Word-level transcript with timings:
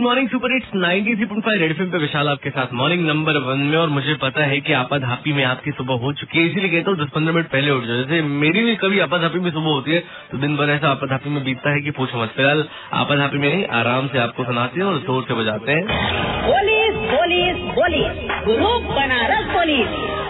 Morning 0.00 0.28
super 0.28 0.52
hits 0.52 0.68
93.5 0.74 1.54
Raid 1.60 1.72
film 1.76 1.90
पे 1.90 1.98
विशाल 1.98 2.28
आपके 2.28 2.50
साथ। 2.50 2.72
मॉर्निंग 2.80 3.06
नंबर 3.06 3.38
वन 3.46 3.62
में 3.70 3.76
और 3.78 3.88
मुझे 3.88 4.14
पता 4.22 4.44
है 4.46 4.60
कि 4.60 4.72
आपाधापी 4.72 5.32
में 5.32 5.42
आपकी 5.44 5.70
सुबह 5.70 5.94
हो 6.02 6.12
चुकी 6.12 6.38
है, 6.38 6.44
इसीलिए 6.46 6.70
कहता 6.70 6.90
हूँ 6.90 6.98
दस 6.98 7.08
पंद्रह 7.14 7.34
मिनट 7.34 7.46
पहले 7.46 7.70
उठ 7.70 7.84
जाओ। 7.84 7.96
जैसे 7.96 8.20
मेरी 8.36 8.62
भी 8.64 8.74
कभी 8.82 9.00
आपाधापी 9.00 9.40
में 9.40 9.50
सुबह 9.50 9.66
होती 9.68 9.92
है 9.92 10.00
तो 10.30 10.38
दिन 10.38 10.56
भर 10.56 10.70
ऐसा 10.70 10.90
आपाधापी 10.90 11.30
में 11.30 11.42
बीतता 11.44 11.70
है 11.70 11.80
कि 11.80 11.90
पूछो 11.98 12.22
मत। 12.22 12.32
फ़िलहाल 12.36 12.64
आपाधापी 13.00 13.38
में 13.38 13.48
नहीं 13.48 13.64
आराम 13.80 14.08
से 14.08 14.18
आपको 14.18 14.44
सुनाते 14.44 14.80
हैं 14.80 14.86
और 14.86 14.98
ज़ोर 15.00 15.24
से 15.28 15.34
बजाते 15.34 15.72
हैं। 15.72 15.82
Police 16.46 17.02
police 17.10 17.58
police 17.74 18.14
Banaras 18.92 19.52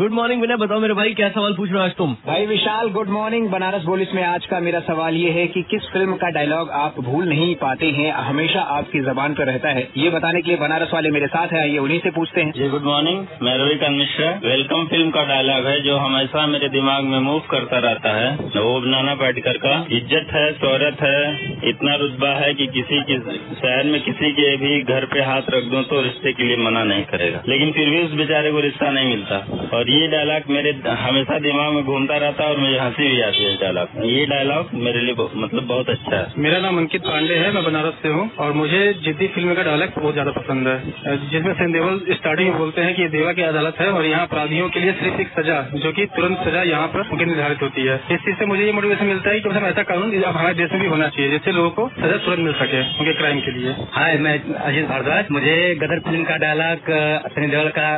good 0.00 0.12
morning 0.12 0.40
Vinay 0.40 0.56
बताओ 0.56 0.80
मेरे 0.80 0.94
भाई 0.94 1.12
क्या 1.14 1.28
सवाल 1.28 1.52
पूछ 1.52 1.68
रहे 1.70 1.78
हो 1.78 1.84
आज 1.84 1.94
तुम? 1.94 2.12
भाई 2.26 2.44
Vishal 2.46 2.90
good 2.90 3.08
morning 3.08 3.48
Banaras 3.50 3.82
police 3.86 4.12
में 4.14 4.22
आज 4.24 4.44
का 4.46 4.60
मेरा 4.60 4.78
सवाल 4.80 5.14
ये 5.14 5.30
है 5.30 5.46
कि 5.46 5.62
किस 5.62 5.88
फ़िल्म 5.92 6.14
का 6.16 6.28
डायलॉग 6.30 6.70
आप 6.74 6.94
भूल 7.00 7.28
नहीं 7.28 7.54
पाते 7.54 7.86
हैं? 7.86 8.12
हमेशा 8.28 8.60
आपकी 8.76 9.00
जबान 9.00 9.34
पर 9.34 9.46
रहता 9.46 9.68
है। 9.68 9.82
ये 9.96 10.10
बताने 10.10 10.40
के 10.42 10.48
लिए 10.48 10.58
बनारस 10.58 10.90
वाले 10.94 11.10
मेरे 11.10 11.26
साथ 11.26 11.52
हैं 11.52 11.60
आइए 11.60 11.78
उन्हीं 11.78 11.98
से 11.98 12.10
पूछते 12.10 12.42
हैं। 12.42 12.52
जी 12.52 12.68
गुड 12.68 12.84
मॉर्निंग 12.84 13.26
मैं 13.42 13.56
रविकांत 13.58 13.98
मिश्रा। 13.98 14.30
वेलकम 14.44 14.86
फ़िल्म 14.86 15.10
का 15.10 15.24
डायलॉग 15.24 15.66
है 15.66 15.80
जो 15.80 15.96
हमेशा 15.96 16.46
मेरे 16.46 16.68
दिमाग 16.68 17.04
में 17.04 17.18
मूव 17.18 17.42
करता 17.50 17.78
रहता 17.78 18.14
है। 18.16 18.32
वो 18.60 18.72
नाना 18.86 19.14
पाटेकर 19.16 19.58
का। 19.58 19.74
इज़्ज़त 19.90 20.32
है 20.32 20.46
शोहरत 20.54 21.02
है। 21.02 21.68
इतना 21.70 21.94
रुतबा 21.96 22.32
है 22.36 22.52
कि 22.54 22.66
किसी 22.78 23.02
की 23.02 23.18
शहर 23.60 23.84
में 23.84 24.00
किसी 24.00 24.32
के 24.32 24.56
भी 24.56 24.82
घर 24.94 25.04
पे 25.04 25.20
हाथ 25.24 25.54
रख 25.56 25.70
दूँ 25.70 25.84
तो 25.84 26.00
रिश्ते 26.00 26.32
के 26.32 26.48
लिए 26.48 26.64
मना 26.64 26.84
नहीं 26.84 27.04
करेगा। 27.04 27.42
लेकिन 27.48 27.72
फिर 27.72 27.90
भी 27.90 28.02
उस 28.02 28.18
बेचारे 28.18 28.52
को 28.52 28.60
रिश्ता 28.60 28.90
नहीं 28.90 29.10
मिलता। 29.10 29.44
और 29.76 29.88
ये 29.90 30.06
डायलॉग 30.08 30.50
मेरे 30.50 30.70
हमेशा 31.00 31.38
दिमाग 31.40 31.72
में 31.74 31.84
घूमता 31.84 32.16
रहता 32.18 32.44
है 32.44 32.50
और 32.50 32.58
मुझे 32.58 32.78
हँसी 32.78 33.08
भी 33.10 33.20
आती 33.22 33.44
है 33.44 33.52
इस 33.52 33.60
डायलॉग 33.60 33.94
ये 34.06 34.24
डायलॉग 34.26 34.68
मेरे 34.80 35.00
लिए 35.00 35.14
मतलब 35.36 35.64
बहुत 35.68 35.88
अच्छा 35.90 36.16
है। 36.16 36.42
मेरा 36.44 36.58
नाम 36.60 36.76
अंकित 36.78 37.02
पांडे 37.04 37.34
है 37.36 37.50
मैं 37.54 37.62
बनारस 37.64 37.94
से 38.02 38.08
हूँ 38.08 38.24
और 38.40 38.52
मुझे 38.54 38.82
जिद्दी 39.04 39.28
फ़िल्म 39.36 39.54
का 39.54 39.62
डायलॉग 39.62 39.96
बहुत 39.96 40.14
ज़्यादा 40.14 40.32
पसंद 40.32 40.68
है। 40.68 41.16
जिसमें 41.30 41.52
सेन 41.54 41.72
देवल 41.72 41.98
स्टार्टिंग 42.12 42.48
में 42.48 42.58
बोलते 42.58 42.82
हैं 42.82 42.94
कि 42.96 43.02
ये 43.02 43.08
देवा 43.10 43.32
की 43.32 43.42
अदालत 43.42 43.80
है 43.80 43.88
और 43.92 44.06
यहाँ 44.06 44.26
अपराधियों 44.26 44.68
के 44.68 44.80
लिए 44.80 44.92
सिर्फ़ 45.00 45.20
एक 45.20 45.32
सजा 45.38 45.58
जो 45.76 45.92
कि 45.92 46.06
तुरंत 46.16 46.44
सजा 46.46 46.62
यहाँ 46.64 46.86
पर 46.88 47.06
उनकी 47.08 47.24
निर्धारित 47.24 47.62
होती 47.62 47.86
है। 47.86 47.96
इस 48.10 48.20
चीज़ 48.20 48.36
से 48.36 48.46
मुझे 48.46 48.64
ये 48.64 48.72
मोटिवेशन 48.72 49.06
मिलता 49.06 49.30
है 49.30 49.40
कि 49.40 49.48
मतलब 49.48 49.66
ऐसा 49.66 49.82
कानून 49.90 50.14
हमारे 50.20 50.54
देश 50.54 50.72
में 50.72 50.80
भी 50.80 50.88
होना 50.88 51.08
चाहिए 51.08 51.30
जिससे 51.30 51.52
लोगों 51.52 51.70
को 51.72 51.88
सजा 51.96 52.16
तुरंत 52.20 52.44
मिल 52.44 52.54
सके 52.60 52.80
उनके 52.80 53.12
क्राइम 53.14 53.40
के 53.40 53.56
लिए। 53.58 53.74
हाय 53.92 54.16
मैं 54.20 54.38
अजीत 54.62 54.88
भारद्वाज। 54.88 55.30
मुझे 55.32 55.58
गदर 55.82 56.00
फ़िल्म 56.08 56.24
का 56.24 56.36
डायलॉग 56.46 56.90
सनी 57.30 57.46
देओल 57.48 57.68
का 57.78 57.88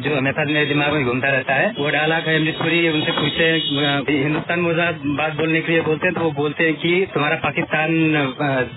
जो 0.00 0.16
हमेशा 0.16 0.44
मेरे 0.46 0.66
दिमाग 0.66 0.92
में 0.92 1.04
घूमता 1.04 1.32
रहता 1.34 1.54
है। 1.54 1.72
वो 1.78 1.90
डायलॉग 1.90 2.28
है 2.28 2.36
अमृत 2.36 2.62
उनसे 2.94 3.12
पूछते 3.12 3.44
हैं 3.44 4.22
हिंदुस्तान 4.22 4.60
मुजाद 4.60 5.00
बात 5.18 5.36
बोलने 5.36 5.60
के 5.60 5.72
लिए 5.72 5.80
बोलते 5.82 6.06
हैं 6.06 6.14
तो 6.14 6.20
वो 6.20 6.30
बोलते 6.34 6.64
हैं 6.64 6.74
कि 6.76 6.92
तुम्हारा 7.14 7.36
पाकिस्तान 7.44 7.90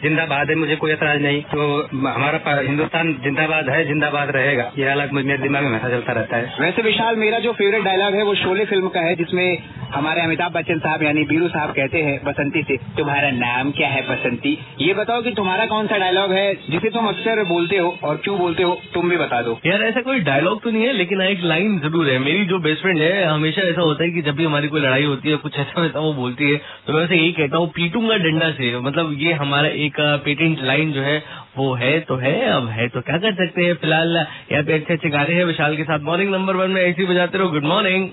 जिंदाबाद 0.03 0.49
है, 0.49 0.55
मुझे 0.57 0.75
कोई 0.75 0.91
ऐतराज 0.91 1.21
नहीं। 1.21 1.41
तो 1.51 1.65
हमारा 2.07 2.59
हिंदुस्तान 2.61 3.13
जिंदाबाद 3.23 3.69
है, 3.69 3.83
जिंदाबाद 3.87 4.31
रहेगा। 4.31 4.71
ये 4.77 4.85
डायलॉग 4.85 5.11
मेरे 5.13 5.37
दिमाग 5.39 5.63
में 5.63 5.69
हमेशा 5.69 5.89
चलता 5.89 6.13
रहता 6.13 6.37
है। 6.37 6.53
वैसे 6.59 6.81
विशाल, 6.81 7.15
मेरा 7.17 7.39
जो 7.39 7.51
फेवरेट 7.53 7.83
डायलॉग 7.83 8.15
है, 8.15 8.23
वो 8.23 8.35
शोले 8.37 8.65
फ़िल्म 8.65 8.87
का 8.89 9.01
है, 9.01 9.15
जिसमें 9.15 9.47
हमारे 9.87 10.21
अमिताभ 10.21 10.51
बच्चन 10.51 10.79
साहब 10.79 11.03
यानी 11.03 11.23
बीरू 11.25 11.47
साहब 11.47 11.69
कहते 11.71 12.01
हैं 12.03 12.15
बसंती 12.23 12.61
से 12.63 12.75
तुम्हारा 12.97 13.29
नाम 13.33 13.71
क्या 13.71 13.87
है 13.87 14.01
बसंती? 14.07 14.51
ये 14.81 14.93
बताओ 14.93 15.21
कि 15.21 15.31
तुम्हारा 15.31 15.65
कौन 15.65 15.87
सा 15.87 15.97
डायलॉग 15.97 16.31
है 16.31 16.53
जिसे 16.69 16.89
तुम 16.89 17.07
अक्सर 17.07 17.43
बोलते 17.49 17.77
हो 17.77 17.95
और 18.03 18.17
क्यों 18.17 18.37
बोलते 18.39 18.63
हो 18.63 18.77
तुम 18.93 19.09
भी 19.09 19.17
बता 19.17 19.41
दो। 19.41 19.57
यार 19.65 19.83
ऐसा 19.83 20.01
कोई 20.01 20.19
डायलॉग 20.21 20.61
तो 20.63 20.71
नहीं 20.71 20.83
है 20.83 20.93
लेकिन 20.93 21.21
हाँ, 21.21 21.27
एक 21.27 21.43
लाइन 21.43 21.79
ज़रूर 21.79 22.09
है। 22.09 22.17
मेरी 22.19 22.45
जो 22.45 22.59
बेस्ट 22.59 22.81
फ्रेंड 22.81 23.01
है 23.01 23.25
हमेशा 23.25 23.61
ऐसा 23.63 23.81
होता 23.81 24.03
है 24.03 24.09
कि 24.11 24.21
जब 24.21 24.35
भी 24.35 24.45
हमारी 24.45 24.67
कोई 24.67 24.81
लड़ाई 24.81 25.03
होती 25.05 25.29
है 25.29 25.35
कुछ 25.37 25.59
ऐसा 25.59 25.81
वैसा 25.81 25.99
वो 25.99 26.13
बोलती 26.13 26.51
है। 26.51 26.57
तो 26.87 26.93
मैं 26.93 27.07
यही 27.07 27.31
कहता 27.33 27.57
हूँ 27.57 27.67
पीटूँगा 27.75 28.17
डंडा 28.19 28.51
से। 28.51 28.77
मतलब 28.81 29.15
ये 29.19 29.33
हमारा 29.35 29.67
एक 29.85 29.99
पेटेंट 30.25 30.63
लाइन 30.63 30.91
जो 30.93 31.01
है 31.01 31.17
वो 31.57 31.73
है 31.75 31.99
तो 32.01 32.15
है 32.17 32.33
अब 32.51 32.67
है 32.69 32.87
तो 32.89 33.01
क्या 33.01 33.17
कर 33.17 33.33
सकते 33.35 33.65
हैं 33.65 33.73
फ़िलहाल? 33.75 34.17
यहाँ 34.51 34.63
पे 34.63 34.73
अच्छे 34.73 34.93
अच्छे 34.93 35.09
गाने 35.09 35.35
हैं 35.35 35.45
विशाल 35.45 35.77
के 35.77 35.83
साथ 35.83 35.99
मॉर्निंग 36.03 36.33
नंबर 36.33 36.55
वन 36.55 36.71
में 36.71 36.81
ऐसी 36.81 37.05
बजाते 37.05 37.37
रहो। 37.37 37.49
Good 37.51 37.65
morning 37.65 38.09